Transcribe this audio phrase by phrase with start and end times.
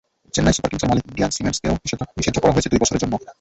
[0.33, 1.73] Chennai super কিংসের মালিক Indian সিমেন্টসকেও
[2.17, 3.13] নিষিদ্ধ করা হয়েছে দুই বছরের জন্য।